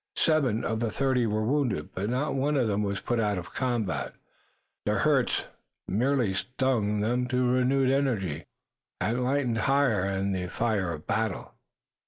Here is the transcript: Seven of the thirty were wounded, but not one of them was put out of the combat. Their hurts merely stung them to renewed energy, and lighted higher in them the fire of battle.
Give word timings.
Seven 0.17 0.65
of 0.65 0.79
the 0.79 0.89
thirty 0.89 1.27
were 1.27 1.45
wounded, 1.45 1.89
but 1.93 2.09
not 2.09 2.33
one 2.33 2.57
of 2.57 2.67
them 2.67 2.81
was 2.81 2.99
put 2.99 3.19
out 3.19 3.37
of 3.37 3.45
the 3.45 3.51
combat. 3.51 4.15
Their 4.87 4.97
hurts 4.97 5.45
merely 5.87 6.33
stung 6.33 7.01
them 7.01 7.27
to 7.27 7.47
renewed 7.47 7.91
energy, 7.91 8.45
and 8.99 9.23
lighted 9.23 9.57
higher 9.57 10.05
in 10.09 10.31
them 10.31 10.41
the 10.41 10.49
fire 10.49 10.91
of 10.93 11.05
battle. 11.05 11.53